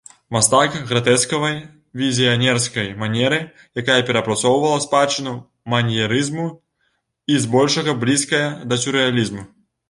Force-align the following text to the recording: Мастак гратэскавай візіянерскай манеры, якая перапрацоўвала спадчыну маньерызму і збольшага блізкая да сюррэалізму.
Мастак 0.35 0.75
гратэскавай 0.91 1.57
візіянерскай 2.01 2.87
манеры, 3.01 3.39
якая 3.81 3.97
перапрацоўвала 4.07 4.79
спадчыну 4.87 5.35
маньерызму 5.75 6.47
і 7.35 7.39
збольшага 7.45 7.97
блізкая 8.07 8.43
да 8.73 8.83
сюррэалізму. 8.87 9.47